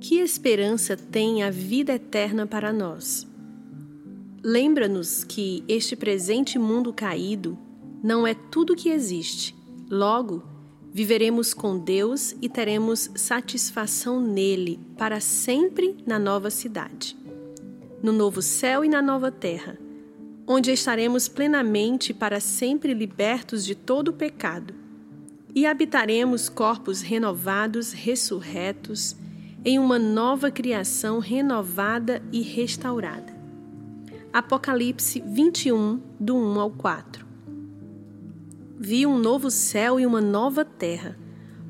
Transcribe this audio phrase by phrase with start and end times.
[0.00, 3.26] Que esperança tem a vida eterna para nós?
[4.42, 7.58] Lembra-nos que este presente mundo caído
[8.02, 9.56] não é tudo que existe.
[9.90, 10.44] Logo,
[10.92, 17.16] viveremos com Deus e teremos satisfação nele para sempre na nova cidade,
[18.00, 19.76] no novo céu e na nova terra,
[20.46, 24.72] onde estaremos plenamente para sempre libertos de todo o pecado
[25.52, 29.16] e habitaremos corpos renovados, ressurretos,
[29.64, 33.36] em uma nova criação renovada e restaurada.
[34.32, 37.26] Apocalipse 21, do 1 ao 4.
[38.78, 41.18] Vi um novo céu e uma nova terra,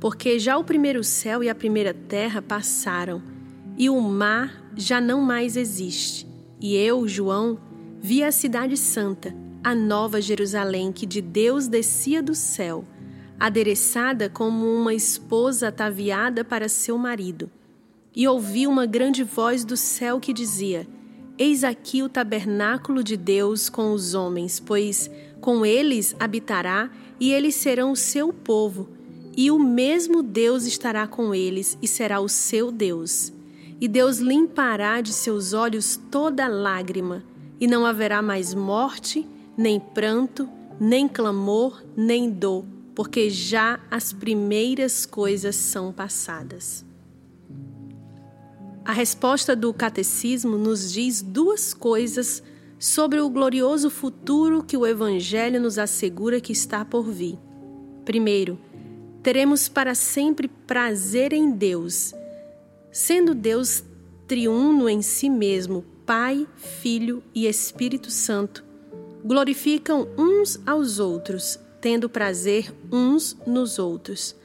[0.00, 3.22] porque já o primeiro céu e a primeira terra passaram,
[3.76, 6.26] e o mar já não mais existe.
[6.60, 7.58] E eu, João,
[8.00, 12.84] vi a cidade santa, a nova Jerusalém, que de Deus descia do céu,
[13.38, 17.50] adereçada como uma esposa ataviada para seu marido.
[18.16, 20.86] E ouvi uma grande voz do céu que dizia:
[21.36, 27.56] Eis aqui o tabernáculo de Deus com os homens, pois com eles habitará e eles
[27.56, 28.88] serão o seu povo,
[29.36, 33.32] e o mesmo Deus estará com eles e será o seu Deus.
[33.80, 37.24] E Deus limpará de seus olhos toda lágrima,
[37.60, 39.26] e não haverá mais morte,
[39.56, 40.48] nem pranto,
[40.78, 46.84] nem clamor, nem dor, porque já as primeiras coisas são passadas.
[48.84, 52.42] A resposta do catecismo nos diz duas coisas
[52.78, 57.38] sobre o glorioso futuro que o Evangelho nos assegura que está por vir.
[58.04, 58.58] Primeiro,
[59.22, 62.12] teremos para sempre prazer em Deus,
[62.92, 63.82] sendo Deus
[64.28, 68.62] triuno em si mesmo, Pai, Filho e Espírito Santo.
[69.24, 74.36] Glorificam uns aos outros, tendo prazer uns nos outros,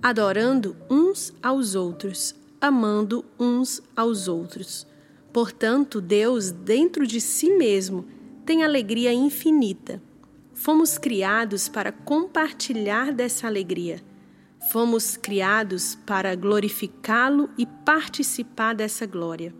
[0.00, 4.86] adorando uns aos outros, amando uns aos outros.
[5.32, 8.04] Portanto, Deus, dentro de si mesmo,
[8.44, 10.02] tem alegria infinita.
[10.54, 14.02] Fomos criados para compartilhar dessa alegria.
[14.72, 19.54] Fomos criados para glorificá-lo e participar dessa glória.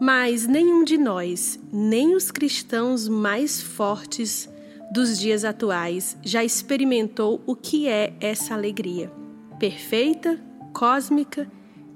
[0.00, 4.48] Mas nenhum de nós, nem os cristãos mais fortes
[4.92, 9.12] dos dias atuais, já experimentou o que é essa alegria
[9.60, 10.40] perfeita,
[10.72, 11.46] cósmica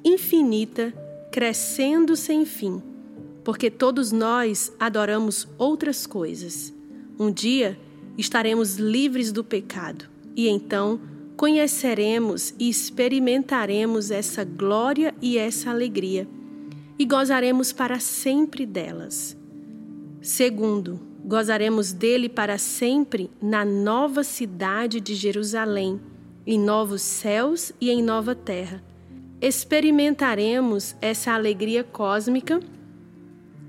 [0.05, 0.93] infinita,
[1.33, 2.83] crescendo sem fim,
[3.43, 6.73] porque todos nós adoramos outras coisas.
[7.19, 7.79] Um dia
[8.19, 10.05] estaremos livres do pecado
[10.37, 11.01] e então
[11.37, 16.29] conheceremos e experimentaremos essa glória e essa alegria
[16.99, 19.37] e gozaremos para sempre delas.
[20.21, 26.01] Segundo, gozaremos dele para sempre na nova cidade de Jerusalém,
[26.47, 28.83] em novos céus e em nova terra
[29.47, 32.61] experimentaremos essa alegria cósmica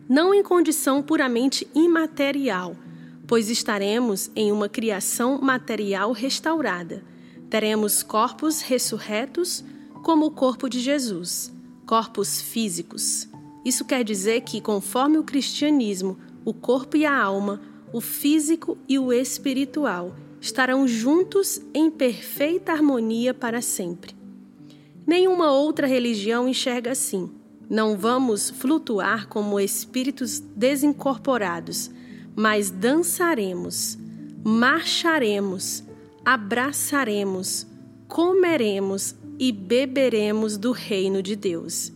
[0.08, 2.78] não em condição puramente imaterial,
[3.28, 7.04] pois estaremos em uma criação material restaurada.
[7.50, 9.66] Teremos corpos ressurretos
[10.02, 11.54] como o corpo de Jesus,
[11.86, 13.28] corpos físicos.
[13.66, 17.60] Isso quer dizer que, conforme o cristianismo, o corpo e a alma,
[17.92, 24.16] o físico e o espiritual estarão juntos em perfeita harmonia para sempre.
[25.06, 27.30] Nenhuma outra religião enxerga assim.
[27.70, 31.92] Não vamos flutuar como espíritos desincorporados,
[32.36, 33.98] mas dançaremos,
[34.44, 35.84] marcharemos,
[36.24, 37.68] abraçaremos,
[38.08, 41.92] comeremos e beberemos do reino de Deus.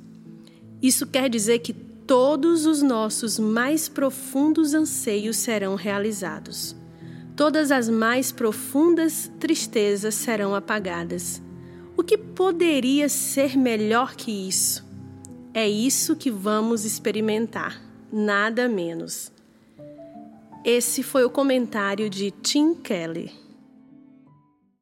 [0.82, 6.76] Isso quer dizer que todos os nossos mais profundos anseios serão realizados.
[7.36, 11.42] Todas as mais profundas tristezas serão apagadas
[12.00, 14.88] o que poderia ser melhor que isso?
[15.54, 19.30] É isso que vamos experimentar, nada menos.
[20.64, 23.34] Esse foi o comentário de Tim Kelly.